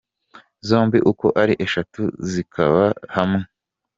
Zombi 0.67 0.99
uko 1.11 1.27
ari 1.41 1.53
eshatu 1.65 2.01
zikaba 2.31 2.83
hamwe. 3.15 3.41